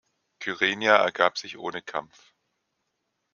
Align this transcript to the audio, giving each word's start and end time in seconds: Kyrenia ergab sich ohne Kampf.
Kyrenia 0.39 0.95
ergab 0.97 1.37
sich 1.37 1.59
ohne 1.59 1.83
Kampf. 1.83 2.33